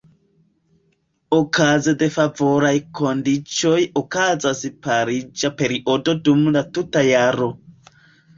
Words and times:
Okaze 1.37 1.93
de 1.99 2.07
favoraj 2.15 2.71
kondiĉoj 3.01 3.75
okazas 4.01 4.63
pariĝa 4.87 5.53
periodo 5.61 6.17
dum 6.31 6.43
la 6.59 6.65
tuta 6.79 7.07
jaro. 7.11 7.53